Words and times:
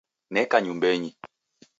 Neka 0.33 0.57
nyumbenyi 0.61 1.09